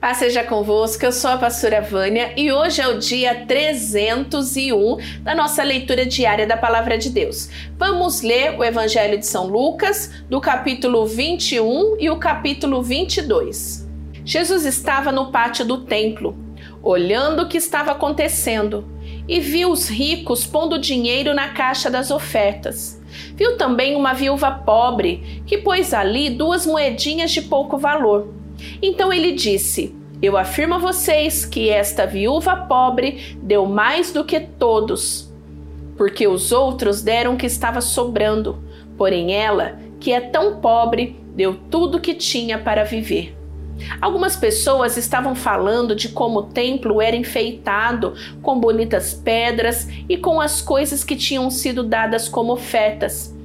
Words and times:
Paz 0.00 0.18
seja 0.18 0.44
convosco, 0.44 1.04
eu 1.04 1.10
sou 1.10 1.28
a 1.28 1.36
pastora 1.36 1.80
Vânia 1.80 2.32
e 2.36 2.52
hoje 2.52 2.80
é 2.80 2.86
o 2.86 3.00
dia 3.00 3.44
301 3.46 4.96
da 5.24 5.34
nossa 5.34 5.60
leitura 5.64 6.06
diária 6.06 6.46
da 6.46 6.56
Palavra 6.56 6.96
de 6.96 7.10
Deus. 7.10 7.50
Vamos 7.76 8.22
ler 8.22 8.56
o 8.56 8.62
Evangelho 8.62 9.18
de 9.18 9.26
São 9.26 9.48
Lucas, 9.48 10.22
do 10.30 10.40
capítulo 10.40 11.04
21 11.04 11.96
e 11.98 12.08
o 12.10 12.16
capítulo 12.16 12.80
22. 12.80 13.88
Jesus 14.24 14.64
estava 14.64 15.10
no 15.10 15.32
pátio 15.32 15.64
do 15.64 15.78
templo, 15.78 16.38
olhando 16.80 17.42
o 17.42 17.48
que 17.48 17.58
estava 17.58 17.90
acontecendo, 17.90 18.86
e 19.26 19.40
viu 19.40 19.68
os 19.68 19.88
ricos 19.88 20.46
pondo 20.46 20.78
dinheiro 20.78 21.34
na 21.34 21.48
caixa 21.48 21.90
das 21.90 22.12
ofertas. 22.12 23.02
Viu 23.34 23.56
também 23.56 23.96
uma 23.96 24.12
viúva 24.12 24.48
pobre 24.48 25.42
que 25.44 25.58
pôs 25.58 25.92
ali 25.92 26.30
duas 26.30 26.64
moedinhas 26.64 27.32
de 27.32 27.42
pouco 27.42 27.76
valor. 27.76 28.37
Então 28.82 29.12
ele 29.12 29.32
disse: 29.32 29.94
Eu 30.20 30.36
afirmo 30.36 30.74
a 30.74 30.78
vocês 30.78 31.44
que 31.44 31.68
esta 31.68 32.06
viúva 32.06 32.56
pobre 32.56 33.36
deu 33.42 33.66
mais 33.66 34.12
do 34.12 34.24
que 34.24 34.40
todos, 34.40 35.32
porque 35.96 36.26
os 36.26 36.52
outros 36.52 37.02
deram 37.02 37.34
o 37.34 37.36
que 37.36 37.46
estava 37.46 37.80
sobrando, 37.80 38.62
porém 38.96 39.34
ela, 39.34 39.78
que 40.00 40.12
é 40.12 40.20
tão 40.20 40.60
pobre, 40.60 41.20
deu 41.34 41.54
tudo 41.70 41.98
o 41.98 42.00
que 42.00 42.14
tinha 42.14 42.58
para 42.58 42.84
viver. 42.84 43.38
Algumas 44.00 44.36
pessoas 44.36 44.96
estavam 44.96 45.34
falando 45.34 45.94
de 45.94 46.08
como 46.08 46.40
o 46.40 46.42
templo 46.44 47.00
era 47.00 47.14
enfeitado 47.14 48.14
com 48.42 48.58
bonitas 48.58 49.14
pedras 49.14 49.88
e 50.08 50.16
com 50.16 50.40
as 50.40 50.60
coisas 50.60 51.04
que 51.04 51.14
tinham 51.14 51.48
sido 51.50 51.82
dadas 51.84 52.28
como 52.28 52.52
ofertas. 52.52 53.37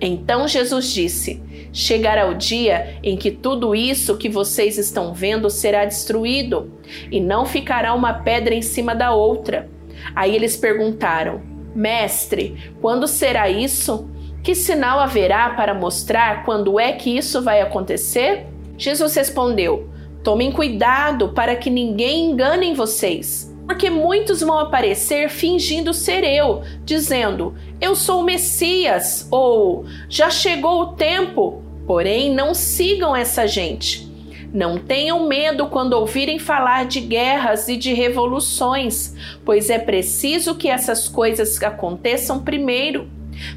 Então 0.00 0.48
Jesus 0.48 0.92
disse: 0.92 1.42
Chegará 1.72 2.28
o 2.28 2.34
dia 2.34 2.98
em 3.02 3.16
que 3.16 3.30
tudo 3.30 3.74
isso 3.74 4.16
que 4.16 4.28
vocês 4.28 4.78
estão 4.78 5.12
vendo 5.12 5.50
será 5.50 5.84
destruído, 5.84 6.72
e 7.10 7.20
não 7.20 7.44
ficará 7.44 7.94
uma 7.94 8.14
pedra 8.14 8.54
em 8.54 8.62
cima 8.62 8.94
da 8.94 9.12
outra. 9.12 9.68
Aí 10.14 10.34
eles 10.34 10.56
perguntaram: 10.56 11.42
Mestre, 11.74 12.72
quando 12.80 13.06
será 13.06 13.48
isso? 13.48 14.08
Que 14.42 14.54
sinal 14.54 14.98
haverá 14.98 15.50
para 15.50 15.74
mostrar 15.74 16.44
quando 16.44 16.80
é 16.80 16.92
que 16.92 17.14
isso 17.14 17.42
vai 17.42 17.60
acontecer? 17.60 18.46
Jesus 18.78 19.14
respondeu: 19.14 19.90
Tomem 20.24 20.50
cuidado 20.50 21.28
para 21.28 21.54
que 21.56 21.68
ninguém 21.68 22.30
engane 22.30 22.74
vocês 22.74 23.49
porque 23.70 23.88
muitos 23.88 24.40
vão 24.40 24.58
aparecer 24.58 25.28
fingindo 25.28 25.94
ser 25.94 26.24
eu, 26.24 26.64
dizendo: 26.84 27.54
Eu 27.80 27.94
sou 27.94 28.20
o 28.20 28.24
Messias, 28.24 29.28
ou 29.30 29.84
já 30.08 30.28
chegou 30.28 30.80
o 30.80 30.86
tempo. 30.94 31.62
Porém, 31.86 32.34
não 32.34 32.52
sigam 32.52 33.14
essa 33.14 33.46
gente. 33.46 34.10
Não 34.52 34.76
tenham 34.76 35.28
medo 35.28 35.68
quando 35.68 35.92
ouvirem 35.92 36.36
falar 36.36 36.86
de 36.86 36.98
guerras 36.98 37.68
e 37.68 37.76
de 37.76 37.94
revoluções, 37.94 39.14
pois 39.44 39.70
é 39.70 39.78
preciso 39.78 40.56
que 40.56 40.68
essas 40.68 41.06
coisas 41.06 41.62
aconteçam 41.62 42.40
primeiro. 42.40 43.08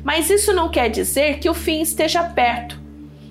Mas 0.03 0.29
isso 0.29 0.53
não 0.53 0.69
quer 0.69 0.89
dizer 0.89 1.39
que 1.39 1.49
o 1.49 1.55
fim 1.55 1.81
esteja 1.81 2.21
perto. 2.23 2.79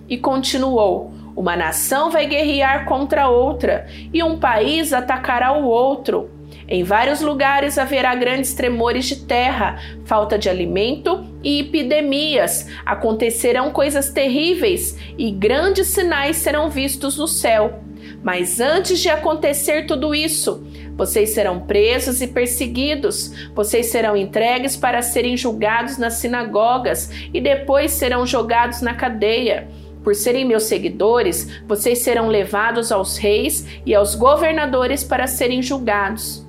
E 0.08 0.19
continuou: 0.19 1.12
Uma 1.36 1.55
nação 1.55 2.11
vai 2.11 2.27
guerrear 2.27 2.86
contra 2.86 3.28
outra, 3.28 3.86
e 4.12 4.20
um 4.20 4.36
país 4.36 4.92
atacará 4.92 5.52
o 5.52 5.64
outro. 5.64 6.42
Em 6.73 6.83
vários 6.83 7.20
lugares 7.20 7.77
haverá 7.77 8.15
grandes 8.15 8.55
tremores 8.55 9.05
de 9.05 9.17
terra, 9.27 9.78
falta 10.06 10.39
de 10.39 10.48
alimento 10.48 11.23
e 11.45 11.61
epidemias. 11.61 12.67
Acontecerão 12.87 13.70
coisas 13.70 14.09
terríveis 14.09 14.97
e 15.19 15.31
grandes 15.31 15.89
sinais 15.89 16.39
serão 16.39 16.70
vistos 16.70 17.19
no 17.19 17.29
céu. 17.29 17.81
Mas 18.23 18.59
antes 18.59 19.01
de 19.01 19.11
acontecer 19.11 19.84
tudo 19.84 20.14
isso, 20.14 20.67
vocês 20.97 21.34
serão 21.34 21.61
presos 21.61 22.23
e 22.23 22.27
perseguidos, 22.27 23.51
vocês 23.55 23.89
serão 23.89 24.17
entregues 24.17 24.75
para 24.75 25.03
serem 25.03 25.36
julgados 25.36 25.98
nas 25.98 26.14
sinagogas 26.14 27.11
e 27.35 27.39
depois 27.39 27.91
serão 27.91 28.25
jogados 28.25 28.80
na 28.80 28.95
cadeia. 28.95 29.69
Por 30.02 30.14
serem 30.14 30.46
meus 30.46 30.63
seguidores, 30.63 31.61
vocês 31.69 31.98
serão 31.98 32.29
levados 32.29 32.91
aos 32.91 33.19
reis 33.19 33.67
e 33.85 33.95
aos 33.95 34.14
governadores 34.14 35.05
para 35.05 35.27
serem 35.27 35.61
julgados. 35.61 36.42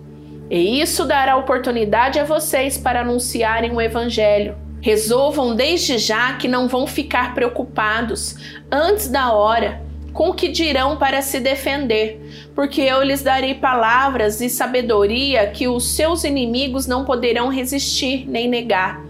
E 0.53 0.79
isso 0.79 1.03
dará 1.03 1.35
oportunidade 1.35 2.19
a 2.19 2.23
vocês 2.23 2.77
para 2.77 3.01
anunciarem 3.01 3.71
o 3.71 3.81
Evangelho. 3.81 4.55
Resolvam 4.81 5.55
desde 5.55 5.97
já 5.97 6.33
que 6.33 6.47
não 6.47 6.67
vão 6.67 6.85
ficar 6.85 7.33
preocupados 7.33 8.35
antes 8.71 9.07
da 9.07 9.33
hora 9.33 9.81
com 10.13 10.29
o 10.29 10.33
que 10.35 10.49
dirão 10.49 10.95
para 10.95 11.23
se 11.23 11.39
defender, 11.39 12.21
porque 12.53 12.81
eu 12.81 13.01
lhes 13.01 13.23
darei 13.23 13.55
palavras 13.55 14.41
e 14.41 14.47
sabedoria 14.47 15.47
que 15.47 15.67
os 15.67 15.95
seus 15.95 16.23
inimigos 16.23 16.85
não 16.85 17.03
poderão 17.03 17.49
resistir 17.49 18.29
nem 18.29 18.47
negar. 18.47 19.01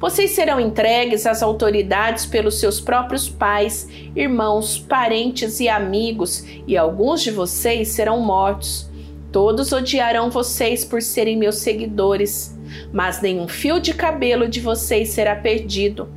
Vocês 0.00 0.30
serão 0.30 0.58
entregues 0.58 1.26
às 1.26 1.42
autoridades 1.42 2.24
pelos 2.24 2.58
seus 2.58 2.80
próprios 2.80 3.28
pais, 3.28 3.86
irmãos, 4.16 4.78
parentes 4.78 5.60
e 5.60 5.68
amigos, 5.68 6.46
e 6.66 6.78
alguns 6.78 7.20
de 7.20 7.30
vocês 7.30 7.88
serão 7.88 8.20
mortos. 8.20 8.87
Todos 9.30 9.72
odiarão 9.72 10.30
vocês 10.30 10.84
por 10.84 11.02
serem 11.02 11.36
meus 11.36 11.56
seguidores, 11.56 12.58
mas 12.92 13.20
nenhum 13.20 13.46
fio 13.46 13.78
de 13.78 13.92
cabelo 13.92 14.48
de 14.48 14.60
vocês 14.60 15.10
será 15.10 15.36
perdido. 15.36 16.08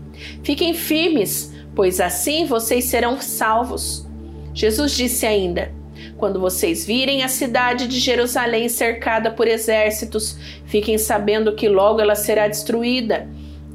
Fiquem 0.44 0.74
firmes, 0.74 1.54
pois 1.76 2.00
assim 2.00 2.46
vocês 2.46 2.86
serão 2.86 3.20
salvos. 3.20 4.08
Jesus 4.54 4.96
disse 4.96 5.26
ainda: 5.26 5.74
Quando 6.18 6.40
vocês 6.40 6.86
virem 6.86 7.24
a 7.24 7.28
cidade 7.28 7.88
de 7.88 8.00
Jerusalém 8.00 8.70
cercada 8.70 9.30
por 9.32 9.48
exércitos, 9.48 10.38
fiquem 10.66 10.98
sabendo 10.98 11.56
que 11.56 11.68
logo 11.68 12.00
ela 12.00 12.16
será 12.16 12.48
destruída 12.48 13.28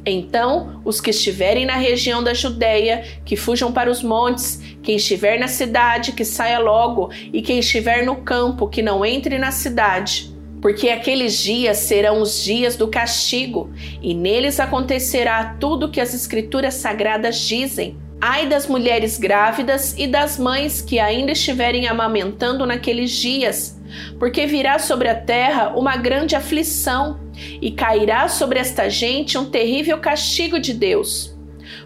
então, 0.06 0.80
os 0.84 1.00
que 1.00 1.10
estiverem 1.10 1.66
na 1.66 1.74
região 1.74 2.22
da 2.22 2.32
Judéia, 2.32 3.04
que 3.24 3.34
fujam 3.34 3.72
para 3.72 3.90
os 3.90 4.04
montes, 4.04 4.62
quem 4.80 4.96
estiver 4.96 5.36
na 5.38 5.48
cidade, 5.48 6.12
que 6.12 6.24
saia 6.24 6.60
logo, 6.60 7.10
e 7.32 7.42
quem 7.42 7.58
estiver 7.58 8.06
no 8.06 8.16
campo, 8.16 8.68
que 8.68 8.82
não 8.82 9.04
entre 9.04 9.36
na 9.36 9.50
cidade. 9.50 10.32
Porque 10.62 10.88
aqueles 10.90 11.36
dias 11.36 11.78
serão 11.78 12.20
os 12.20 12.42
dias 12.42 12.76
do 12.76 12.86
castigo, 12.86 13.70
e 14.00 14.14
neles 14.14 14.60
acontecerá 14.60 15.56
tudo 15.58 15.86
o 15.86 15.90
que 15.90 16.00
as 16.00 16.14
Escrituras 16.14 16.74
sagradas 16.74 17.40
dizem. 17.40 17.98
Ai 18.20 18.46
das 18.46 18.66
mulheres 18.66 19.18
grávidas 19.18 19.94
e 19.98 20.06
das 20.06 20.38
mães 20.38 20.80
que 20.80 21.00
ainda 21.00 21.32
estiverem 21.32 21.86
amamentando 21.86 22.64
naqueles 22.64 23.10
dias 23.10 23.75
porque 24.18 24.46
virá 24.46 24.78
sobre 24.78 25.08
a 25.08 25.14
terra 25.14 25.72
uma 25.76 25.96
grande 25.96 26.34
aflição 26.34 27.20
e 27.60 27.70
cairá 27.70 28.28
sobre 28.28 28.58
esta 28.58 28.88
gente 28.88 29.36
um 29.38 29.44
terrível 29.44 29.98
castigo 29.98 30.58
de 30.58 30.72
Deus. 30.72 31.36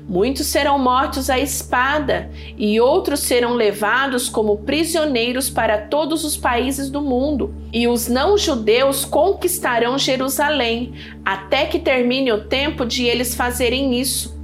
Muitos 0.09 0.47
serão 0.47 0.77
mortos 0.77 1.31
à 1.31 1.39
espada, 1.39 2.31
e 2.59 2.81
outros 2.81 3.21
serão 3.21 3.55
levados 3.55 4.29
como 4.29 4.59
prisioneiros 4.59 5.49
para 5.49 5.79
todos 5.79 6.25
os 6.25 6.37
países 6.37 6.91
do 6.91 7.01
mundo, 7.01 7.55
e 7.73 7.87
os 7.87 8.09
não-judeus 8.09 9.05
conquistarão 9.05 9.97
Jerusalém, 9.97 10.93
até 11.25 11.65
que 11.67 11.79
termine 11.79 12.33
o 12.33 12.45
tempo 12.45 12.85
de 12.85 13.05
eles 13.05 13.37
fazerem 13.37 14.01
isso. 14.01 14.37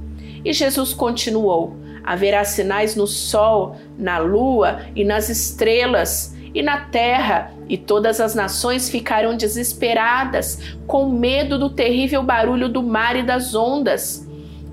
E 0.45 0.53
Jesus 0.53 0.93
continuou: 0.93 1.75
Haverá 2.01 2.45
sinais 2.45 2.95
no 2.95 3.05
sol, 3.05 3.75
na 3.97 4.19
lua 4.19 4.83
e 4.95 5.03
nas 5.03 5.27
estrelas 5.27 6.36
e 6.57 6.63
na 6.63 6.79
terra, 6.79 7.51
e 7.69 7.77
todas 7.77 8.19
as 8.19 8.33
nações 8.33 8.89
ficaram 8.89 9.37
desesperadas, 9.37 10.75
com 10.87 11.07
medo 11.07 11.59
do 11.59 11.69
terrível 11.69 12.23
barulho 12.23 12.67
do 12.67 12.81
mar 12.81 13.15
e 13.15 13.21
das 13.21 13.53
ondas. 13.53 14.27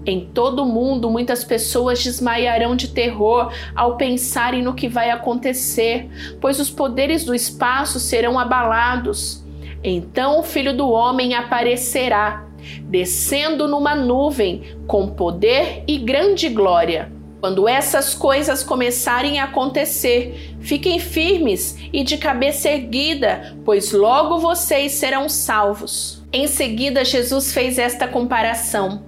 Em 0.06 0.24
todo 0.24 0.62
o 0.62 0.66
mundo, 0.66 1.10
muitas 1.10 1.44
pessoas 1.44 2.02
desmaiarão 2.02 2.74
de 2.74 2.88
terror 2.88 3.52
ao 3.76 3.98
pensarem 3.98 4.62
no 4.62 4.72
que 4.72 4.88
vai 4.88 5.10
acontecer, 5.10 6.08
pois 6.40 6.58
os 6.58 6.70
poderes 6.70 7.22
do 7.22 7.34
espaço 7.34 8.00
serão 8.00 8.38
abalados. 8.38 9.44
Então 9.82 10.40
o 10.40 10.42
Filho 10.42 10.74
do 10.74 10.88
Homem 10.88 11.34
aparecerá, 11.34 12.46
descendo 12.84 13.68
numa 13.68 13.94
nuvem, 13.94 14.74
com 14.86 15.08
poder 15.08 15.84
e 15.86 15.98
grande 15.98 16.48
glória. 16.48 17.12
Quando 17.44 17.68
essas 17.68 18.14
coisas 18.14 18.62
começarem 18.62 19.38
a 19.38 19.44
acontecer, 19.44 20.56
fiquem 20.62 20.98
firmes 20.98 21.76
e 21.92 22.02
de 22.02 22.16
cabeça 22.16 22.70
erguida, 22.70 23.54
pois 23.66 23.92
logo 23.92 24.38
vocês 24.38 24.92
serão 24.92 25.28
salvos. 25.28 26.24
Em 26.32 26.46
seguida, 26.46 27.04
Jesus 27.04 27.52
fez 27.52 27.78
esta 27.78 28.08
comparação. 28.08 29.04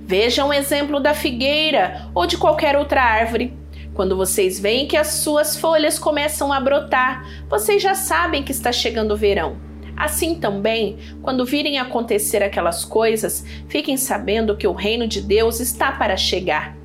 Vejam 0.00 0.48
o 0.48 0.52
exemplo 0.52 0.98
da 0.98 1.14
figueira 1.14 2.10
ou 2.12 2.26
de 2.26 2.36
qualquer 2.36 2.76
outra 2.76 3.04
árvore. 3.04 3.56
Quando 3.94 4.16
vocês 4.16 4.58
veem 4.58 4.88
que 4.88 4.96
as 4.96 5.06
suas 5.22 5.56
folhas 5.56 5.96
começam 5.96 6.52
a 6.52 6.58
brotar, 6.58 7.24
vocês 7.48 7.80
já 7.80 7.94
sabem 7.94 8.42
que 8.42 8.50
está 8.50 8.72
chegando 8.72 9.14
o 9.14 9.16
verão. 9.16 9.58
Assim 9.96 10.34
também, 10.34 10.98
quando 11.22 11.46
virem 11.46 11.78
acontecer 11.78 12.42
aquelas 12.42 12.84
coisas, 12.84 13.46
fiquem 13.68 13.96
sabendo 13.96 14.56
que 14.56 14.66
o 14.66 14.72
reino 14.72 15.06
de 15.06 15.20
Deus 15.20 15.60
está 15.60 15.92
para 15.92 16.16
chegar. 16.16 16.75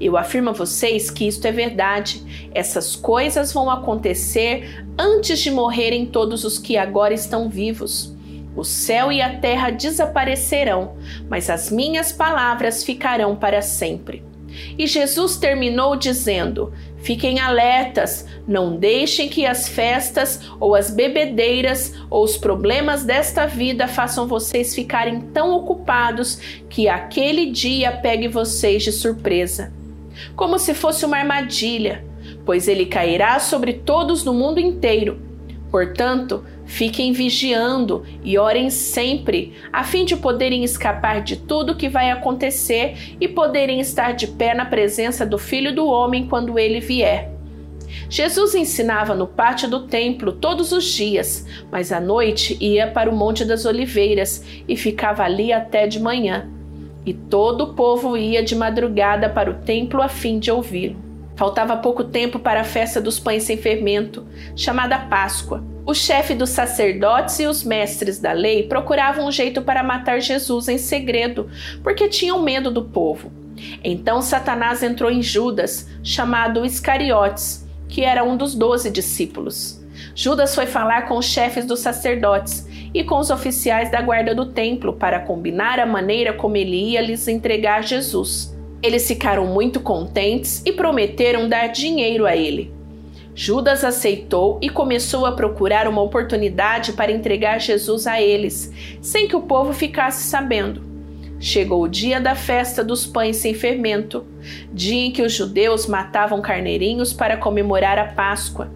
Eu 0.00 0.16
afirmo 0.16 0.50
a 0.50 0.52
vocês 0.52 1.10
que 1.10 1.26
isto 1.26 1.46
é 1.46 1.52
verdade. 1.52 2.22
Essas 2.54 2.96
coisas 2.96 3.52
vão 3.52 3.70
acontecer 3.70 4.84
antes 4.98 5.40
de 5.40 5.50
morrerem 5.50 6.06
todos 6.06 6.44
os 6.44 6.58
que 6.58 6.76
agora 6.76 7.14
estão 7.14 7.48
vivos. 7.48 8.14
O 8.56 8.64
céu 8.64 9.12
e 9.12 9.22
a 9.22 9.38
terra 9.38 9.70
desaparecerão, 9.70 10.96
mas 11.28 11.48
as 11.48 11.70
minhas 11.70 12.12
palavras 12.12 12.82
ficarão 12.82 13.36
para 13.36 13.62
sempre. 13.62 14.24
E 14.76 14.86
Jesus 14.86 15.36
terminou 15.36 15.96
dizendo: 15.96 16.72
Fiquem 17.00 17.38
alertas, 17.38 18.26
não 18.46 18.76
deixem 18.76 19.28
que 19.28 19.46
as 19.46 19.68
festas 19.68 20.40
ou 20.58 20.74
as 20.74 20.90
bebedeiras 20.90 21.94
ou 22.10 22.24
os 22.24 22.36
problemas 22.36 23.04
desta 23.04 23.46
vida 23.46 23.86
façam 23.86 24.26
vocês 24.26 24.74
ficarem 24.74 25.20
tão 25.20 25.52
ocupados 25.52 26.40
que 26.68 26.88
aquele 26.88 27.50
dia 27.50 27.92
pegue 27.92 28.28
vocês 28.28 28.82
de 28.82 28.92
surpresa. 28.92 29.72
Como 30.34 30.58
se 30.58 30.74
fosse 30.74 31.04
uma 31.04 31.18
armadilha, 31.18 32.04
pois 32.44 32.66
ele 32.66 32.86
cairá 32.86 33.38
sobre 33.38 33.74
todos 33.74 34.24
no 34.24 34.34
mundo 34.34 34.58
inteiro. 34.58 35.20
Portanto, 35.70 36.44
Fiquem 36.68 37.12
vigiando 37.12 38.04
e 38.22 38.36
orem 38.36 38.68
sempre, 38.68 39.54
a 39.72 39.82
fim 39.82 40.04
de 40.04 40.14
poderem 40.14 40.62
escapar 40.62 41.22
de 41.22 41.36
tudo 41.36 41.74
que 41.74 41.88
vai 41.88 42.10
acontecer 42.10 43.16
e 43.18 43.26
poderem 43.26 43.80
estar 43.80 44.12
de 44.12 44.26
pé 44.26 44.52
na 44.52 44.66
presença 44.66 45.24
do 45.24 45.38
Filho 45.38 45.74
do 45.74 45.88
Homem 45.88 46.28
quando 46.28 46.58
ele 46.58 46.78
vier. 46.78 47.32
Jesus 48.10 48.54
ensinava 48.54 49.14
no 49.14 49.26
pátio 49.26 49.68
do 49.68 49.86
templo 49.86 50.30
todos 50.30 50.70
os 50.70 50.84
dias, 50.84 51.46
mas 51.72 51.90
à 51.90 51.98
noite 51.98 52.56
ia 52.60 52.86
para 52.86 53.08
o 53.10 53.16
Monte 53.16 53.46
das 53.46 53.64
Oliveiras 53.64 54.44
e 54.68 54.76
ficava 54.76 55.22
ali 55.24 55.54
até 55.54 55.86
de 55.86 55.98
manhã. 55.98 56.50
E 57.06 57.14
todo 57.14 57.64
o 57.64 57.74
povo 57.74 58.14
ia 58.14 58.42
de 58.42 58.54
madrugada 58.54 59.30
para 59.30 59.50
o 59.50 59.54
templo 59.54 60.02
a 60.02 60.08
fim 60.08 60.38
de 60.38 60.50
ouvi-lo. 60.50 60.96
Faltava 61.34 61.78
pouco 61.78 62.04
tempo 62.04 62.38
para 62.38 62.60
a 62.60 62.64
festa 62.64 63.00
dos 63.00 63.18
pães 63.18 63.44
sem 63.44 63.56
fermento, 63.56 64.26
chamada 64.54 64.98
Páscoa. 64.98 65.77
O 65.88 65.94
chefe 65.94 66.34
dos 66.34 66.50
sacerdotes 66.50 67.40
e 67.40 67.46
os 67.46 67.64
mestres 67.64 68.18
da 68.18 68.32
lei 68.32 68.64
procuravam 68.64 69.26
um 69.26 69.32
jeito 69.32 69.62
para 69.62 69.82
matar 69.82 70.20
Jesus 70.20 70.68
em 70.68 70.76
segredo, 70.76 71.48
porque 71.82 72.08
tinham 72.08 72.42
medo 72.42 72.70
do 72.70 72.84
povo. 72.84 73.32
Então 73.82 74.20
Satanás 74.20 74.82
entrou 74.82 75.10
em 75.10 75.22
Judas, 75.22 75.88
chamado 76.02 76.62
Iscariotes, 76.62 77.66
que 77.88 78.04
era 78.04 78.22
um 78.22 78.36
dos 78.36 78.54
doze 78.54 78.90
discípulos. 78.90 79.82
Judas 80.14 80.54
foi 80.54 80.66
falar 80.66 81.08
com 81.08 81.16
os 81.16 81.24
chefes 81.24 81.64
dos 81.64 81.80
sacerdotes 81.80 82.68
e 82.92 83.02
com 83.02 83.18
os 83.18 83.30
oficiais 83.30 83.90
da 83.90 84.02
guarda 84.02 84.34
do 84.34 84.44
templo 84.44 84.92
para 84.92 85.20
combinar 85.20 85.80
a 85.80 85.86
maneira 85.86 86.34
como 86.34 86.58
ele 86.58 86.76
ia 86.90 87.00
lhes 87.00 87.26
entregar 87.28 87.82
Jesus. 87.82 88.54
Eles 88.82 89.08
ficaram 89.08 89.46
muito 89.46 89.80
contentes 89.80 90.62
e 90.66 90.70
prometeram 90.70 91.48
dar 91.48 91.68
dinheiro 91.68 92.26
a 92.26 92.36
ele. 92.36 92.76
Judas 93.40 93.84
aceitou 93.84 94.58
e 94.60 94.68
começou 94.68 95.24
a 95.24 95.30
procurar 95.30 95.86
uma 95.86 96.02
oportunidade 96.02 96.94
para 96.94 97.12
entregar 97.12 97.60
Jesus 97.60 98.04
a 98.04 98.20
eles, 98.20 98.72
sem 99.00 99.28
que 99.28 99.36
o 99.36 99.42
povo 99.42 99.72
ficasse 99.72 100.24
sabendo. 100.24 100.82
Chegou 101.38 101.84
o 101.84 101.88
dia 101.88 102.20
da 102.20 102.34
festa 102.34 102.82
dos 102.82 103.06
pães 103.06 103.36
sem 103.36 103.54
fermento, 103.54 104.26
dia 104.72 105.06
em 105.06 105.12
que 105.12 105.22
os 105.22 105.32
judeus 105.32 105.86
matavam 105.86 106.42
carneirinhos 106.42 107.12
para 107.12 107.36
comemorar 107.36 107.96
a 107.96 108.06
Páscoa. 108.06 108.72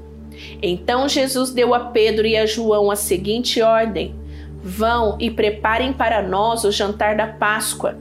Então 0.62 1.08
Jesus 1.08 1.50
deu 1.50 1.74
a 1.74 1.86
Pedro 1.86 2.24
e 2.24 2.36
a 2.36 2.46
João 2.46 2.88
a 2.88 2.94
seguinte 2.94 3.60
ordem: 3.60 4.14
Vão 4.62 5.16
e 5.18 5.28
preparem 5.28 5.92
para 5.92 6.22
nós 6.22 6.62
o 6.62 6.70
jantar 6.70 7.16
da 7.16 7.26
Páscoa. 7.26 7.98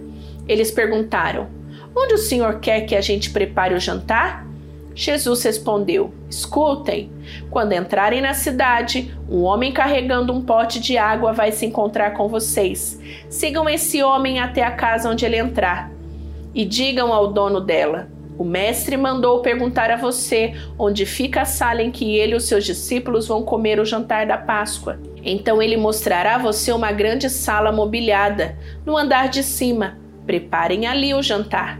Eles 0.47 0.69
perguntaram: 0.69 1.47
Onde 1.95 2.13
o 2.13 2.19
Senhor 2.19 2.59
quer 2.59 2.81
que 2.81 2.95
a 2.95 3.01
gente 3.01 3.31
prepare 3.31 3.73
o 3.73 3.79
jantar? 3.79 4.50
Jesus 4.93 5.43
respondeu: 5.43 6.13
Escutem, 6.29 7.11
quando 7.49 7.73
entrarem 7.73 8.21
na 8.21 8.33
cidade, 8.33 9.15
um 9.29 9.43
homem 9.43 9.71
carregando 9.71 10.33
um 10.33 10.41
pote 10.41 10.79
de 10.79 10.97
água 10.97 11.33
vai 11.33 11.51
se 11.51 11.65
encontrar 11.65 12.11
com 12.11 12.27
vocês. 12.27 12.99
Sigam 13.29 13.69
esse 13.69 14.03
homem 14.03 14.39
até 14.39 14.63
a 14.63 14.71
casa 14.71 15.09
onde 15.09 15.25
ele 15.25 15.37
entrar 15.37 15.91
e 16.53 16.65
digam 16.65 17.13
ao 17.13 17.31
dono 17.31 17.61
dela: 17.61 18.09
O 18.37 18.43
mestre 18.43 18.97
mandou 18.97 19.41
perguntar 19.41 19.89
a 19.91 19.97
você 19.97 20.53
onde 20.77 21.05
fica 21.05 21.41
a 21.41 21.45
sala 21.45 21.81
em 21.81 21.91
que 21.91 22.17
ele 22.17 22.33
e 22.33 22.37
os 22.37 22.45
seus 22.45 22.65
discípulos 22.65 23.27
vão 23.27 23.43
comer 23.43 23.79
o 23.79 23.85
jantar 23.85 24.25
da 24.25 24.37
Páscoa. 24.37 24.99
Então 25.23 25.61
ele 25.61 25.77
mostrará 25.77 26.35
a 26.35 26.39
você 26.39 26.71
uma 26.71 26.91
grande 26.91 27.29
sala 27.29 27.71
mobiliada 27.71 28.57
no 28.85 28.97
andar 28.97 29.29
de 29.29 29.43
cima 29.43 30.01
Preparem 30.25 30.85
ali 30.85 31.13
o 31.13 31.21
jantar. 31.21 31.79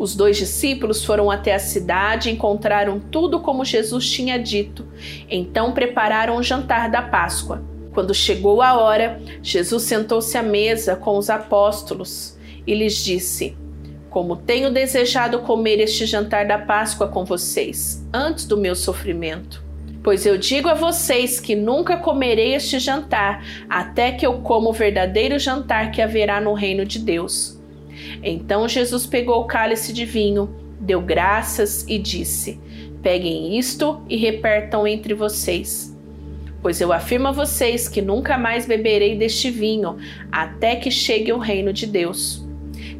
Os 0.00 0.16
dois 0.16 0.38
discípulos 0.38 1.04
foram 1.04 1.30
até 1.30 1.54
a 1.54 1.58
cidade 1.58 2.30
e 2.30 2.32
encontraram 2.32 2.98
tudo 2.98 3.38
como 3.38 3.66
Jesus 3.66 4.10
tinha 4.10 4.38
dito. 4.38 4.86
Então 5.28 5.72
prepararam 5.72 6.36
o 6.36 6.42
jantar 6.42 6.90
da 6.90 7.02
Páscoa. 7.02 7.62
Quando 7.92 8.14
chegou 8.14 8.62
a 8.62 8.80
hora, 8.80 9.20
Jesus 9.42 9.82
sentou-se 9.82 10.38
à 10.38 10.42
mesa 10.42 10.96
com 10.96 11.18
os 11.18 11.28
apóstolos 11.28 12.34
e 12.66 12.74
lhes 12.74 13.04
disse: 13.04 13.54
Como 14.08 14.36
tenho 14.36 14.72
desejado 14.72 15.40
comer 15.40 15.78
este 15.80 16.06
jantar 16.06 16.46
da 16.46 16.56
Páscoa 16.56 17.06
com 17.06 17.26
vocês, 17.26 18.02
antes 18.10 18.46
do 18.46 18.56
meu 18.56 18.74
sofrimento. 18.74 19.62
Pois 20.02 20.24
eu 20.24 20.38
digo 20.38 20.70
a 20.70 20.74
vocês 20.74 21.38
que 21.38 21.54
nunca 21.54 21.98
comerei 21.98 22.54
este 22.54 22.78
jantar 22.78 23.44
até 23.68 24.12
que 24.12 24.26
eu 24.26 24.38
como 24.38 24.70
o 24.70 24.72
verdadeiro 24.72 25.38
jantar 25.38 25.90
que 25.90 26.00
haverá 26.00 26.40
no 26.40 26.54
reino 26.54 26.86
de 26.86 26.98
Deus. 26.98 27.59
Então 28.22 28.68
Jesus 28.68 29.06
pegou 29.06 29.40
o 29.40 29.46
cálice 29.46 29.92
de 29.92 30.04
vinho, 30.04 30.48
deu 30.80 31.00
graças 31.00 31.84
e 31.88 31.98
disse: 31.98 32.60
Peguem 33.02 33.58
isto 33.58 34.00
e 34.08 34.16
repartam 34.16 34.86
entre 34.86 35.14
vocês. 35.14 35.96
Pois 36.62 36.80
eu 36.80 36.92
afirmo 36.92 37.28
a 37.28 37.32
vocês 37.32 37.88
que 37.88 38.02
nunca 38.02 38.36
mais 38.36 38.66
beberei 38.66 39.16
deste 39.16 39.50
vinho, 39.50 39.96
até 40.30 40.76
que 40.76 40.90
chegue 40.90 41.32
o 41.32 41.38
reino 41.38 41.72
de 41.72 41.86
Deus. 41.86 42.44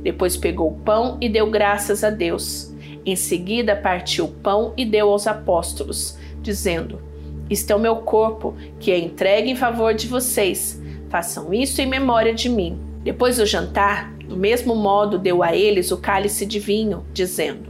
Depois 0.02 0.36
pegou 0.36 0.70
o 0.70 0.78
pão 0.78 1.18
e 1.20 1.28
deu 1.28 1.50
graças 1.50 2.02
a 2.02 2.08
Deus. 2.08 2.74
Em 3.04 3.16
seguida 3.16 3.76
partiu 3.76 4.26
o 4.26 4.32
pão 4.32 4.72
e 4.76 4.84
deu 4.84 5.10
aos 5.10 5.26
apóstolos, 5.26 6.18
dizendo: 6.40 7.02
Isto 7.50 7.72
é 7.72 7.76
o 7.76 7.80
meu 7.80 7.96
corpo, 7.96 8.54
que 8.78 8.90
é 8.90 8.98
entregue 8.98 9.50
em 9.50 9.56
favor 9.56 9.92
de 9.92 10.06
vocês. 10.06 10.80
Façam 11.10 11.52
isso 11.52 11.82
em 11.82 11.86
memória 11.86 12.32
de 12.32 12.48
mim. 12.48 12.78
Depois 13.02 13.36
do 13.36 13.46
jantar, 13.46 14.14
do 14.30 14.36
mesmo 14.36 14.76
modo, 14.76 15.18
deu 15.18 15.42
a 15.42 15.56
eles 15.56 15.90
o 15.90 15.96
cálice 15.96 16.46
de 16.46 16.60
vinho, 16.60 17.04
dizendo: 17.12 17.68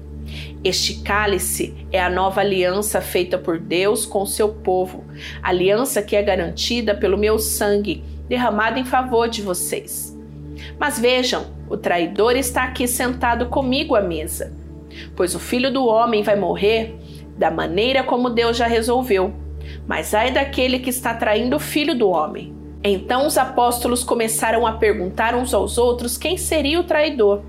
Este 0.62 1.00
cálice 1.00 1.74
é 1.90 1.98
a 1.98 2.10
nova 2.10 2.42
aliança 2.42 3.00
feita 3.00 3.38
por 3.38 3.58
Deus 3.58 4.04
com 4.04 4.26
seu 4.26 4.50
povo, 4.50 5.02
aliança 5.42 6.02
que 6.02 6.14
é 6.14 6.22
garantida 6.22 6.94
pelo 6.94 7.16
meu 7.16 7.38
sangue, 7.38 8.04
derramado 8.28 8.78
em 8.78 8.84
favor 8.84 9.26
de 9.26 9.40
vocês. 9.40 10.14
Mas 10.78 10.98
vejam, 10.98 11.46
o 11.66 11.78
traidor 11.78 12.36
está 12.36 12.64
aqui 12.64 12.86
sentado 12.86 13.46
comigo 13.46 13.94
à 13.94 14.02
mesa. 14.02 14.52
Pois 15.16 15.34
o 15.34 15.38
filho 15.38 15.72
do 15.72 15.86
homem 15.86 16.22
vai 16.22 16.36
morrer 16.36 16.94
da 17.38 17.50
maneira 17.50 18.02
como 18.02 18.28
Deus 18.28 18.58
já 18.58 18.66
resolveu. 18.66 19.32
Mas 19.86 20.12
ai 20.12 20.30
daquele 20.30 20.78
que 20.80 20.90
está 20.90 21.14
traindo 21.14 21.56
o 21.56 21.60
filho 21.60 21.96
do 21.96 22.10
homem. 22.10 22.59
Então 22.82 23.26
os 23.26 23.36
apóstolos 23.36 24.02
começaram 24.02 24.66
a 24.66 24.72
perguntar 24.72 25.34
uns 25.34 25.52
aos 25.52 25.76
outros 25.76 26.16
quem 26.16 26.38
seria 26.38 26.80
o 26.80 26.84
traidor. 26.84 27.42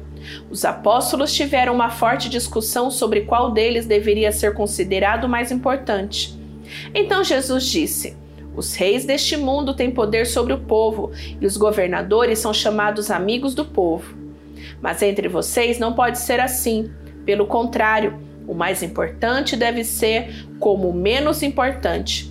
Os 0.49 0.65
apóstolos 0.65 1.33
tiveram 1.33 1.73
uma 1.73 1.89
forte 1.89 2.29
discussão 2.29 2.91
sobre 2.91 3.21
qual 3.21 3.51
deles 3.51 3.85
deveria 3.85 4.31
ser 4.31 4.53
considerado 4.53 5.29
mais 5.29 5.51
importante. 5.51 6.37
Então 6.93 7.23
Jesus 7.23 7.65
disse: 7.65 8.15
Os 8.55 8.75
reis 8.75 9.05
deste 9.05 9.37
mundo 9.37 9.73
têm 9.73 9.89
poder 9.89 10.27
sobre 10.27 10.53
o 10.53 10.59
povo, 10.59 11.11
e 11.39 11.45
os 11.45 11.55
governadores 11.55 12.39
são 12.39 12.53
chamados 12.53 13.09
amigos 13.09 13.55
do 13.55 13.65
povo. 13.65 14.15
Mas 14.81 15.01
entre 15.01 15.27
vocês 15.27 15.79
não 15.79 15.93
pode 15.93 16.19
ser 16.19 16.39
assim. 16.39 16.91
Pelo 17.25 17.47
contrário, 17.47 18.19
o 18.47 18.53
mais 18.53 18.83
importante 18.83 19.55
deve 19.55 19.83
ser 19.83 20.45
como 20.59 20.89
o 20.89 20.93
menos 20.93 21.41
importante 21.41 22.30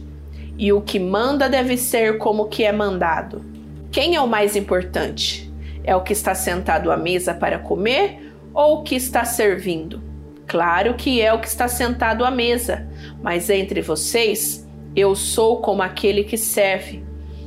e 0.61 0.75
o 0.75 0.83
que 0.83 0.99
manda 0.99 1.49
deve 1.49 1.79
ser 1.79 2.19
como 2.19 2.43
o 2.43 2.47
que 2.47 2.65
é 2.65 2.71
mandado. 2.71 3.43
Quem 3.91 4.15
é 4.15 4.21
o 4.21 4.29
mais 4.29 4.55
importante? 4.55 5.51
É 5.83 5.97
o 5.97 6.03
que 6.03 6.13
está 6.13 6.35
sentado 6.35 6.93
à 6.93 6.99
mesa 6.99 7.33
para 7.33 7.59
comer 7.59 8.31
ou 8.53 8.75
o 8.75 8.83
que 8.83 8.95
está 8.95 9.25
servindo? 9.25 10.03
Claro 10.47 10.93
que 10.93 11.19
é 11.19 11.33
o 11.33 11.41
que 11.41 11.47
está 11.47 11.67
sentado 11.67 12.27
à 12.27 12.31
mesa, 12.31 12.87
mas 13.23 13.49
entre 13.49 13.81
vocês, 13.81 14.69
eu 14.95 15.17
sou 15.17 15.63
como 15.63 15.81
aquele 15.81 16.25
que 16.25 16.37
serve. 16.37 17.03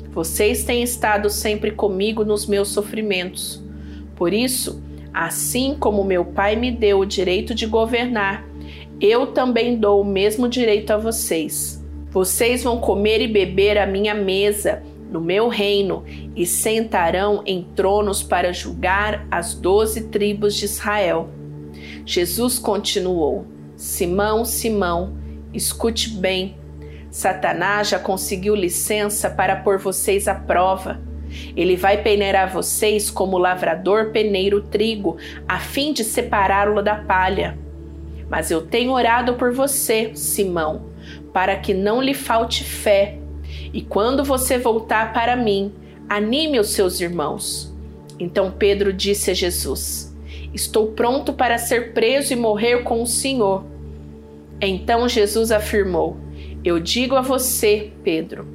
Vocês 0.09 0.63
têm 0.63 0.81
estado 0.81 1.29
sempre 1.29 1.69
comigo 1.69 2.25
nos 2.25 2.47
meus 2.47 2.69
sofrimentos. 2.69 3.63
Por 4.15 4.33
isso, 4.33 4.81
assim 5.13 5.77
como 5.79 6.03
meu 6.03 6.25
Pai 6.25 6.55
me 6.55 6.71
deu 6.71 7.01
o 7.01 7.05
direito 7.05 7.53
de 7.53 7.67
governar, 7.67 8.43
eu 8.99 9.27
também 9.27 9.77
dou 9.77 10.01
o 10.01 10.05
mesmo 10.05 10.49
direito 10.49 10.89
a 10.89 10.97
vocês. 10.97 11.82
Vocês 12.13 12.63
vão 12.63 12.79
comer 12.79 13.21
e 13.21 13.27
beber 13.27 13.75
à 13.75 13.87
minha 13.87 14.13
mesa, 14.13 14.83
no 15.09 15.19
meu 15.19 15.47
reino, 15.47 16.03
e 16.35 16.45
sentarão 16.45 17.41
em 17.43 17.63
tronos 17.75 18.21
para 18.21 18.53
julgar 18.53 19.25
as 19.31 19.55
doze 19.55 20.09
tribos 20.09 20.53
de 20.53 20.65
Israel. 20.65 21.27
Jesus 22.05 22.59
continuou: 22.59 23.47
Simão, 23.75 24.45
Simão, 24.45 25.17
escute 25.51 26.11
bem. 26.11 26.55
Satanás 27.09 27.89
já 27.89 27.97
conseguiu 27.97 28.53
licença 28.53 29.27
para 29.27 29.55
pôr 29.55 29.79
vocês 29.79 30.27
à 30.27 30.35
prova. 30.35 31.01
Ele 31.55 31.75
vai 31.75 32.03
peneirar 32.03 32.53
vocês 32.53 33.09
como 33.09 33.37
o 33.37 33.39
lavrador 33.39 34.11
peneira 34.11 34.55
o 34.55 34.61
trigo, 34.61 35.17
a 35.47 35.57
fim 35.57 35.91
de 35.91 36.03
separá-lo 36.03 36.83
da 36.83 36.93
palha. 36.93 37.57
Mas 38.29 38.51
eu 38.51 38.61
tenho 38.61 38.91
orado 38.91 39.33
por 39.33 39.51
você, 39.51 40.11
Simão, 40.13 40.92
para 41.33 41.57
que 41.57 41.73
não 41.73 42.01
lhe 42.01 42.13
falte 42.13 42.63
fé. 42.63 43.17
E 43.73 43.81
quando 43.81 44.23
você 44.23 44.57
voltar 44.57 45.11
para 45.11 45.35
mim, 45.35 45.73
anime 46.07 46.59
os 46.59 46.69
seus 46.69 47.01
irmãos. 47.01 47.73
Então 48.19 48.51
Pedro 48.51 48.93
disse 48.93 49.31
a 49.31 49.33
Jesus: 49.33 50.15
Estou 50.53 50.91
pronto 50.91 51.33
para 51.33 51.57
ser 51.57 51.93
preso 51.93 52.31
e 52.31 52.35
morrer 52.35 52.83
com 52.83 53.01
o 53.01 53.07
Senhor. 53.07 53.65
Então 54.61 55.09
Jesus 55.09 55.51
afirmou: 55.51 56.15
Eu 56.63 56.79
digo 56.79 57.15
a 57.15 57.21
você, 57.21 57.91
Pedro, 58.03 58.47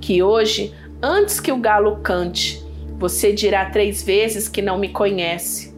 que 0.00 0.22
hoje 0.22 0.72
Antes 1.02 1.40
que 1.40 1.52
o 1.52 1.58
galo 1.58 1.96
cante, 1.96 2.64
você 2.98 3.30
dirá 3.30 3.68
três 3.68 4.02
vezes 4.02 4.48
que 4.48 4.62
não 4.62 4.78
me 4.78 4.88
conhece. 4.88 5.74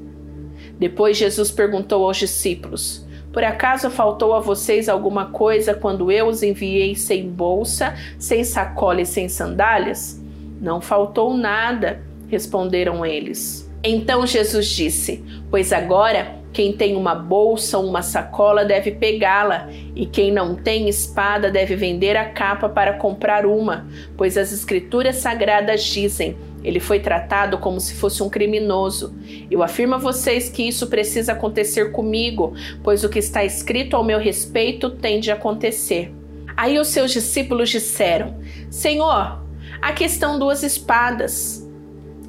Depois 0.78 1.16
Jesus 1.16 1.50
perguntou 1.50 2.04
aos 2.04 2.18
discípulos: 2.18 3.04
Por 3.32 3.44
acaso 3.44 3.90
faltou 3.90 4.34
a 4.34 4.40
vocês 4.40 4.88
alguma 4.88 5.26
coisa 5.26 5.74
quando 5.74 6.10
eu 6.10 6.26
os 6.26 6.42
enviei 6.42 6.94
sem 6.94 7.28
bolsa, 7.28 7.94
sem 8.18 8.42
sacola 8.42 9.02
e 9.02 9.06
sem 9.06 9.28
sandálias? 9.28 10.20
Não 10.60 10.80
faltou 10.80 11.34
nada, 11.34 12.02
responderam 12.28 13.04
eles. 13.04 13.70
Então 13.82 14.26
Jesus 14.26 14.68
disse: 14.68 15.22
Pois 15.50 15.72
agora 15.72 16.36
quem 16.52 16.72
tem 16.72 16.96
uma 16.96 17.14
bolsa 17.14 17.78
ou 17.78 17.86
uma 17.86 18.02
sacola 18.02 18.64
deve 18.64 18.90
pegá-la, 18.92 19.68
e 19.94 20.06
quem 20.06 20.32
não 20.32 20.56
tem 20.56 20.88
espada 20.88 21.50
deve 21.50 21.76
vender 21.76 22.16
a 22.16 22.30
capa 22.30 22.68
para 22.68 22.94
comprar 22.94 23.46
uma, 23.46 23.86
pois 24.16 24.36
as 24.36 24.52
Escrituras 24.52 25.16
sagradas 25.16 25.84
dizem: 25.84 26.36
ele 26.62 26.80
foi 26.80 27.00
tratado 27.00 27.58
como 27.58 27.80
se 27.80 27.94
fosse 27.94 28.22
um 28.22 28.28
criminoso. 28.28 29.14
Eu 29.50 29.62
afirmo 29.62 29.94
a 29.94 29.98
vocês 29.98 30.48
que 30.48 30.62
isso 30.62 30.88
precisa 30.88 31.32
acontecer 31.32 31.92
comigo, 31.92 32.54
pois 32.82 33.04
o 33.04 33.08
que 33.08 33.18
está 33.18 33.44
escrito 33.44 33.96
ao 33.96 34.04
meu 34.04 34.18
respeito 34.18 34.90
tem 34.90 35.20
de 35.20 35.30
acontecer. 35.30 36.12
Aí 36.56 36.78
os 36.78 36.88
seus 36.88 37.12
discípulos 37.12 37.70
disseram: 37.70 38.36
Senhor, 38.70 39.42
aqui 39.80 40.04
estão 40.04 40.38
duas 40.38 40.62
espadas. 40.62 41.64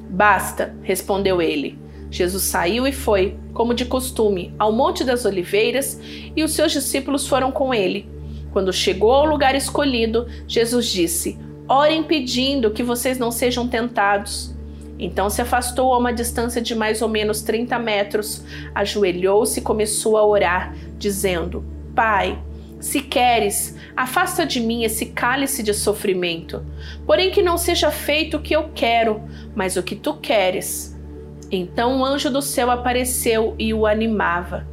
Basta, 0.08 0.74
respondeu 0.82 1.42
ele. 1.42 1.78
Jesus 2.10 2.42
saiu 2.44 2.86
e 2.86 2.92
foi, 2.92 3.36
como 3.54 3.72
de 3.72 3.84
costume, 3.84 4.52
ao 4.58 4.72
Monte 4.72 5.04
das 5.04 5.24
Oliveiras 5.24 6.00
e 6.34 6.42
os 6.42 6.52
seus 6.52 6.72
discípulos 6.72 7.26
foram 7.26 7.52
com 7.52 7.72
ele. 7.72 8.08
Quando 8.52 8.72
chegou 8.72 9.12
ao 9.12 9.26
lugar 9.26 9.54
escolhido, 9.54 10.26
Jesus 10.46 10.86
disse: 10.88 11.38
Orem 11.72 12.02
pedindo 12.02 12.72
que 12.72 12.82
vocês 12.82 13.16
não 13.16 13.30
sejam 13.30 13.68
tentados. 13.68 14.52
Então 14.98 15.30
se 15.30 15.40
afastou 15.40 15.94
a 15.94 15.98
uma 15.98 16.12
distância 16.12 16.60
de 16.60 16.74
mais 16.74 17.00
ou 17.00 17.08
menos 17.08 17.42
30 17.42 17.78
metros, 17.78 18.42
ajoelhou-se 18.74 19.60
e 19.60 19.62
começou 19.62 20.18
a 20.18 20.26
orar, 20.26 20.74
dizendo: 20.98 21.64
Pai, 21.94 22.36
se 22.80 23.00
queres, 23.00 23.76
afasta 23.96 24.44
de 24.44 24.58
mim 24.58 24.82
esse 24.82 25.06
cálice 25.06 25.62
de 25.62 25.72
sofrimento. 25.72 26.66
Porém, 27.06 27.30
que 27.30 27.40
não 27.40 27.56
seja 27.56 27.92
feito 27.92 28.38
o 28.38 28.42
que 28.42 28.56
eu 28.56 28.70
quero, 28.74 29.22
mas 29.54 29.76
o 29.76 29.82
que 29.84 29.94
tu 29.94 30.14
queres. 30.14 30.98
Então 31.52 31.98
um 31.98 32.04
anjo 32.04 32.32
do 32.32 32.42
céu 32.42 32.68
apareceu 32.68 33.54
e 33.56 33.72
o 33.72 33.86
animava. 33.86 34.66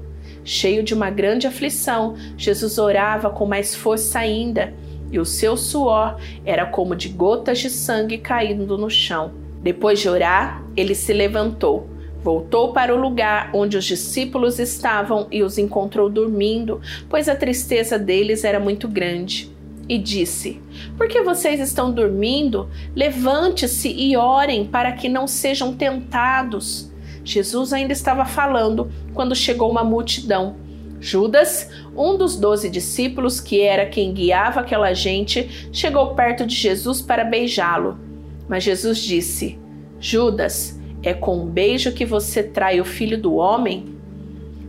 Cheio 0.43 0.81
de 0.81 0.95
uma 0.95 1.11
grande 1.11 1.45
aflição, 1.45 2.15
Jesus 2.35 2.79
orava 2.79 3.29
com 3.29 3.45
mais 3.45 3.75
força 3.75 4.17
ainda, 4.17 4.73
e 5.11 5.19
o 5.19 5.25
seu 5.25 5.55
suor 5.55 6.17
era 6.45 6.65
como 6.65 6.95
de 6.95 7.09
gotas 7.09 7.59
de 7.59 7.69
sangue 7.69 8.17
caindo 8.17 8.77
no 8.77 8.89
chão. 8.89 9.31
Depois 9.61 9.99
de 9.99 10.09
orar, 10.09 10.63
ele 10.75 10.93
se 10.93 11.13
levantou, 11.13 11.89
voltou 12.23 12.73
para 12.73 12.95
o 12.95 12.99
lugar 12.99 13.49
onde 13.53 13.77
os 13.77 13.85
discípulos 13.85 14.59
estavam 14.59 15.27
e 15.31 15.43
os 15.43 15.57
encontrou 15.57 16.09
dormindo, 16.09 16.81
pois 17.09 17.27
a 17.27 17.35
tristeza 17.35 17.97
deles 17.97 18.43
era 18.43 18.59
muito 18.59 18.87
grande 18.87 19.51
e 19.89 19.97
disse: 19.97 20.61
Por 20.97 21.07
que 21.07 21.21
vocês 21.21 21.59
estão 21.59 21.91
dormindo? 21.91 22.69
Levante-se 22.95 23.89
e 23.89 24.17
orem 24.17 24.65
para 24.65 24.91
que 24.91 25.07
não 25.07 25.27
sejam 25.27 25.73
tentados. 25.73 26.91
Jesus 27.23 27.73
ainda 27.73 27.93
estava 27.93 28.25
falando 28.25 28.89
quando 29.13 29.35
chegou 29.35 29.69
uma 29.69 29.83
multidão. 29.83 30.55
Judas, 30.99 31.69
um 31.95 32.17
dos 32.17 32.37
doze 32.37 32.69
discípulos, 32.69 33.39
que 33.39 33.61
era 33.61 33.85
quem 33.85 34.13
guiava 34.13 34.61
aquela 34.61 34.93
gente, 34.93 35.69
chegou 35.71 36.15
perto 36.15 36.45
de 36.45 36.55
Jesus 36.55 37.01
para 37.01 37.23
beijá-lo. 37.23 37.99
Mas 38.47 38.63
Jesus 38.63 38.99
disse: 38.99 39.59
Judas, 39.99 40.79
é 41.03 41.13
com 41.13 41.39
um 41.39 41.45
beijo 41.45 41.91
que 41.91 42.05
você 42.05 42.41
trai 42.41 42.81
o 42.81 42.85
filho 42.85 43.17
do 43.17 43.35
homem? 43.35 43.95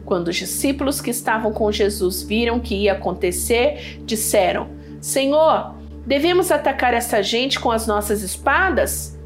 Quando 0.04 0.28
os 0.28 0.37
discípulos 0.37 1.00
que 1.00 1.11
estavam 1.11 1.52
com 1.52 1.70
Jesus 1.70 2.23
viram 2.23 2.61
que 2.61 2.75
ia 2.75 2.92
acontecer, 2.92 4.00
disseram: 4.04 4.68
Senhor, 5.00 5.75
devemos 6.06 6.50
atacar 6.50 6.94
essa 6.94 7.23
gente 7.23 7.58
com 7.58 7.70
as 7.70 7.87
nossas 7.87 8.23
espadas? 8.23 9.18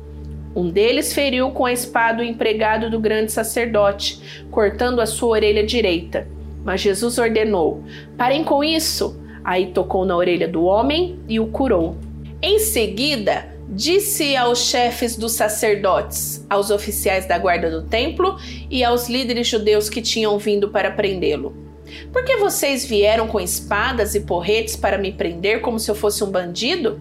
Um 0.54 0.68
deles 0.68 1.14
feriu 1.14 1.50
com 1.50 1.64
a 1.64 1.72
espada 1.72 2.22
o 2.22 2.24
empregado 2.24 2.90
do 2.90 3.00
grande 3.00 3.32
sacerdote, 3.32 4.44
cortando 4.50 5.00
a 5.00 5.06
sua 5.06 5.30
orelha 5.30 5.64
direita. 5.64 6.28
Mas 6.64 6.80
Jesus 6.80 7.18
ordenou: 7.18 7.82
Parem 8.16 8.44
com 8.44 8.62
isso! 8.62 9.20
Aí 9.44 9.66
tocou 9.72 10.04
na 10.04 10.16
orelha 10.16 10.46
do 10.46 10.64
homem 10.64 11.18
e 11.28 11.40
o 11.40 11.48
curou. 11.48 11.96
Em 12.40 12.58
seguida, 12.58 13.52
disse 13.68 14.36
aos 14.36 14.66
chefes 14.66 15.16
dos 15.16 15.32
sacerdotes, 15.32 16.46
aos 16.48 16.70
oficiais 16.70 17.26
da 17.26 17.38
guarda 17.38 17.70
do 17.70 17.86
templo 17.88 18.36
e 18.70 18.84
aos 18.84 19.08
líderes 19.08 19.48
judeus 19.48 19.88
que 19.88 20.00
tinham 20.00 20.38
vindo 20.38 20.68
para 20.68 20.90
prendê-lo: 20.90 21.54
por 22.12 22.24
que 22.24 22.36
vocês 22.36 22.84
vieram 22.84 23.26
com 23.26 23.40
espadas 23.40 24.14
e 24.14 24.20
porretes 24.20 24.76
para 24.76 24.98
me 24.98 25.12
prender 25.12 25.60
como 25.60 25.78
se 25.78 25.90
eu 25.90 25.94
fosse 25.94 26.22
um 26.22 26.30
bandido? 26.30 27.00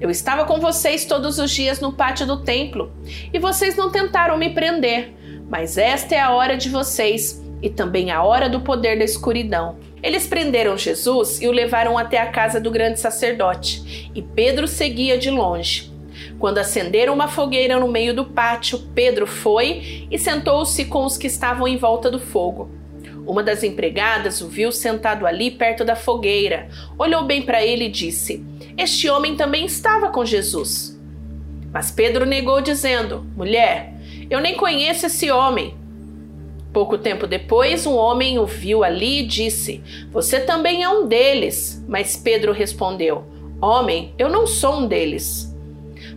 Eu 0.00 0.10
estava 0.10 0.44
com 0.44 0.60
vocês 0.60 1.04
todos 1.04 1.38
os 1.38 1.50
dias 1.50 1.80
no 1.80 1.92
pátio 1.92 2.26
do 2.26 2.42
templo 2.42 2.92
e 3.32 3.38
vocês 3.38 3.76
não 3.76 3.90
tentaram 3.90 4.36
me 4.36 4.50
prender, 4.50 5.12
mas 5.48 5.78
esta 5.78 6.14
é 6.14 6.20
a 6.20 6.32
hora 6.32 6.56
de 6.56 6.68
vocês 6.68 7.43
e 7.62 7.70
também 7.70 8.10
a 8.10 8.22
hora 8.22 8.48
do 8.48 8.60
poder 8.60 8.98
da 8.98 9.04
escuridão. 9.04 9.76
Eles 10.02 10.26
prenderam 10.26 10.76
Jesus 10.76 11.40
e 11.40 11.48
o 11.48 11.52
levaram 11.52 11.96
até 11.96 12.18
a 12.18 12.30
casa 12.30 12.60
do 12.60 12.70
grande 12.70 13.00
sacerdote, 13.00 14.10
e 14.14 14.20
Pedro 14.20 14.68
seguia 14.68 15.16
de 15.16 15.30
longe. 15.30 15.92
Quando 16.38 16.58
acenderam 16.58 17.14
uma 17.14 17.28
fogueira 17.28 17.78
no 17.78 17.88
meio 17.88 18.14
do 18.14 18.24
pátio, 18.24 18.78
Pedro 18.94 19.26
foi 19.26 20.06
e 20.10 20.18
sentou-se 20.18 20.84
com 20.84 21.04
os 21.04 21.16
que 21.16 21.26
estavam 21.26 21.66
em 21.66 21.76
volta 21.76 22.10
do 22.10 22.18
fogo. 22.18 22.70
Uma 23.26 23.42
das 23.42 23.62
empregadas 23.62 24.42
o 24.42 24.48
viu 24.48 24.70
sentado 24.70 25.26
ali 25.26 25.50
perto 25.50 25.84
da 25.84 25.96
fogueira, 25.96 26.68
olhou 26.98 27.24
bem 27.24 27.40
para 27.40 27.64
ele 27.64 27.86
e 27.86 27.90
disse: 27.90 28.44
Este 28.76 29.08
homem 29.08 29.36
também 29.36 29.64
estava 29.64 30.10
com 30.10 30.24
Jesus. 30.24 31.00
Mas 31.72 31.90
Pedro 31.90 32.26
negou, 32.26 32.60
dizendo: 32.60 33.24
Mulher, 33.34 33.94
eu 34.28 34.40
nem 34.40 34.56
conheço 34.56 35.06
esse 35.06 35.30
homem. 35.30 35.74
Pouco 36.74 36.98
tempo 36.98 37.28
depois, 37.28 37.86
um 37.86 37.94
homem 37.94 38.36
o 38.36 38.44
viu 38.44 38.82
ali 38.82 39.20
e 39.20 39.26
disse: 39.26 39.80
Você 40.10 40.40
também 40.40 40.82
é 40.82 40.88
um 40.88 41.06
deles. 41.06 41.80
Mas 41.88 42.16
Pedro 42.16 42.52
respondeu: 42.52 43.24
Homem, 43.62 44.12
eu 44.18 44.28
não 44.28 44.44
sou 44.44 44.80
um 44.80 44.88
deles. 44.88 45.54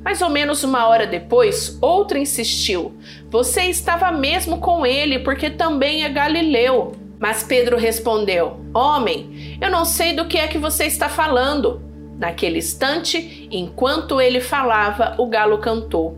Mais 0.03 0.19
ou 0.19 0.31
menos 0.31 0.63
uma 0.63 0.87
hora 0.87 1.05
depois, 1.05 1.77
outro 1.79 2.17
insistiu: 2.17 2.97
Você 3.29 3.65
estava 3.65 4.11
mesmo 4.11 4.57
com 4.57 4.83
ele, 4.83 5.19
porque 5.19 5.51
também 5.51 6.03
é 6.03 6.09
galileu. 6.09 6.93
Mas 7.19 7.43
Pedro 7.43 7.77
respondeu: 7.77 8.59
Homem, 8.73 9.59
eu 9.61 9.69
não 9.69 9.85
sei 9.85 10.13
do 10.13 10.25
que 10.25 10.39
é 10.39 10.47
que 10.47 10.57
você 10.57 10.85
está 10.85 11.07
falando. 11.07 11.83
Naquele 12.17 12.57
instante, 12.57 13.47
enquanto 13.51 14.19
ele 14.19 14.41
falava, 14.41 15.13
o 15.19 15.27
galo 15.27 15.59
cantou. 15.59 16.17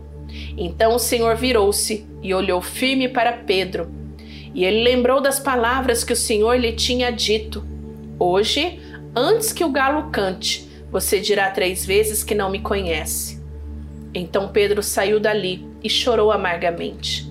Então 0.56 0.94
o 0.94 0.98
Senhor 0.98 1.36
virou-se 1.36 2.08
e 2.22 2.32
olhou 2.32 2.62
firme 2.62 3.06
para 3.06 3.34
Pedro. 3.34 3.99
E 4.54 4.64
ele 4.64 4.82
lembrou 4.82 5.20
das 5.20 5.38
palavras 5.38 6.02
que 6.02 6.12
o 6.12 6.16
Senhor 6.16 6.54
lhe 6.56 6.72
tinha 6.72 7.10
dito: 7.10 7.64
Hoje, 8.18 8.80
antes 9.14 9.52
que 9.52 9.64
o 9.64 9.70
galo 9.70 10.10
cante, 10.10 10.68
você 10.90 11.20
dirá 11.20 11.50
três 11.50 11.84
vezes 11.86 12.24
que 12.24 12.34
não 12.34 12.50
me 12.50 12.60
conhece. 12.60 13.40
Então 14.12 14.48
Pedro 14.48 14.82
saiu 14.82 15.20
dali 15.20 15.64
e 15.82 15.88
chorou 15.88 16.32
amargamente. 16.32 17.30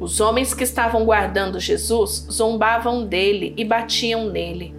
Os 0.00 0.20
homens 0.20 0.52
que 0.54 0.64
estavam 0.64 1.04
guardando 1.04 1.60
Jesus 1.60 2.26
zombavam 2.30 3.06
dele 3.06 3.54
e 3.56 3.64
batiam 3.64 4.28
nele. 4.30 4.74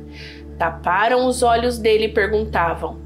Taparam 0.58 1.27
os 1.27 1.44
olhos 1.44 1.77
dele 1.77 2.06
e 2.06 2.10
perguntavam: 2.10 3.00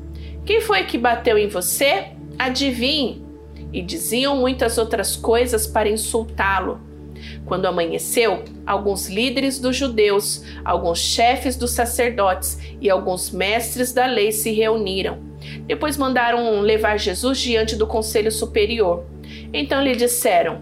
Quem 0.45 0.61
foi 0.61 0.83
que 0.85 0.97
bateu 0.97 1.37
em 1.37 1.47
você? 1.47 2.07
Adivinhe! 2.37 3.23
E 3.71 3.81
diziam 3.81 4.37
muitas 4.37 4.77
outras 4.77 5.15
coisas 5.15 5.67
para 5.67 5.89
insultá-lo. 5.89 6.79
Quando 7.45 7.65
amanheceu, 7.65 8.43
alguns 8.65 9.07
líderes 9.07 9.59
dos 9.59 9.75
judeus, 9.75 10.43
alguns 10.63 10.99
chefes 10.99 11.55
dos 11.55 11.71
sacerdotes 11.71 12.59
e 12.81 12.89
alguns 12.89 13.31
mestres 13.31 13.93
da 13.93 14.05
lei 14.05 14.31
se 14.31 14.51
reuniram. 14.51 15.19
Depois 15.65 15.97
mandaram 15.97 16.59
levar 16.61 16.97
Jesus 16.97 17.39
diante 17.39 17.75
do 17.75 17.87
conselho 17.87 18.31
superior. 18.31 19.05
Então 19.53 19.81
lhe 19.81 19.95
disseram: 19.95 20.61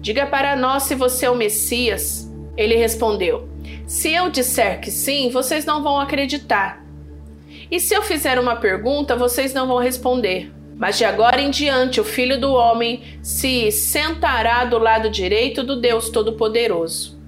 Diga 0.00 0.26
para 0.26 0.56
nós 0.56 0.84
se 0.84 0.94
você 0.94 1.26
é 1.26 1.30
o 1.30 1.36
Messias. 1.36 2.30
Ele 2.56 2.76
respondeu: 2.76 3.48
Se 3.86 4.12
eu 4.12 4.30
disser 4.30 4.80
que 4.80 4.90
sim, 4.90 5.30
vocês 5.30 5.64
não 5.64 5.82
vão 5.82 6.00
acreditar. 6.00 6.84
E 7.70 7.80
se 7.80 7.94
eu 7.94 8.02
fizer 8.02 8.38
uma 8.38 8.56
pergunta, 8.56 9.16
vocês 9.16 9.52
não 9.52 9.66
vão 9.66 9.78
responder. 9.78 10.52
Mas 10.76 10.98
de 10.98 11.04
agora 11.04 11.40
em 11.40 11.50
diante, 11.50 12.00
o 12.00 12.04
filho 12.04 12.38
do 12.38 12.52
homem 12.52 13.02
se 13.22 13.70
sentará 13.72 14.64
do 14.64 14.78
lado 14.78 15.08
direito 15.08 15.62
do 15.62 15.80
Deus 15.80 16.10
Todo-Poderoso. 16.10 17.18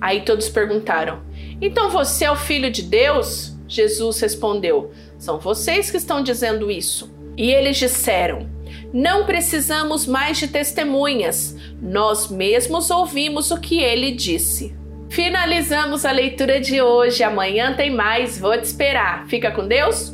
Aí 0.00 0.22
todos 0.22 0.48
perguntaram: 0.48 1.22
Então 1.60 1.90
você 1.90 2.24
é 2.24 2.30
o 2.30 2.36
filho 2.36 2.70
de 2.70 2.82
Deus? 2.82 3.54
Jesus 3.68 4.20
respondeu: 4.20 4.92
São 5.18 5.38
vocês 5.38 5.90
que 5.90 5.96
estão 5.96 6.22
dizendo 6.22 6.70
isso. 6.70 7.14
E 7.36 7.50
eles 7.50 7.76
disseram: 7.76 8.48
Não 8.92 9.26
precisamos 9.26 10.06
mais 10.06 10.38
de 10.38 10.48
testemunhas, 10.48 11.56
nós 11.82 12.30
mesmos 12.30 12.90
ouvimos 12.90 13.50
o 13.50 13.60
que 13.60 13.78
ele 13.78 14.12
disse. 14.12 14.74
Finalizamos 15.10 16.04
a 16.04 16.10
leitura 16.10 16.60
de 16.60 16.80
hoje. 16.80 17.22
Amanhã 17.22 17.74
tem 17.74 17.90
mais. 17.90 18.38
Vou 18.38 18.56
te 18.58 18.64
esperar. 18.64 19.26
Fica 19.26 19.50
com 19.50 19.66
Deus. 19.66 20.13